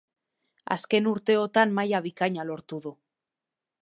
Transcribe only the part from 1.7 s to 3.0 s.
maila bikaina lortu du.